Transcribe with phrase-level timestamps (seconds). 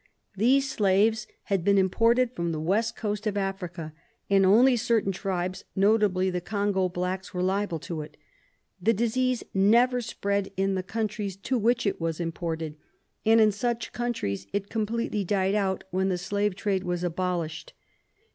[0.35, 3.93] These slaves had been imported from the West Coast of Africa,
[4.31, 8.17] and only certain tribes, notably the Congo blacks, were liable to it.
[8.81, 12.77] The disease never spread in the countries to which it was imported,
[13.27, 17.73] and in such countries it com pletely died out when the slave trade was abolished.